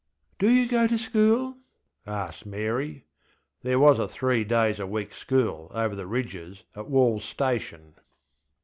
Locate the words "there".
3.61-3.77